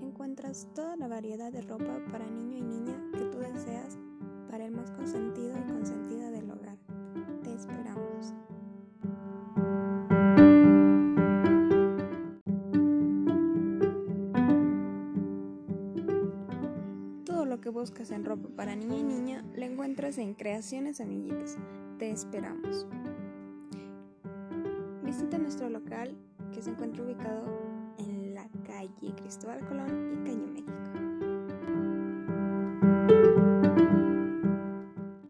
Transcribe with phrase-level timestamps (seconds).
[0.00, 3.98] encontrarás toda la variedad de ropa para niño y niña que tú deseas
[4.48, 6.78] para el más consentido y consentida del hogar.
[7.42, 8.34] Te esperamos.
[17.24, 21.58] Todo lo que buscas en ropa para niño y niña lo encuentras en Creaciones Amiguitas.
[21.98, 22.86] Te esperamos.
[25.02, 26.16] Visita nuestro local
[26.52, 27.71] que se encuentra ubicado
[29.00, 30.61] Cristóbal Colón y Caño México.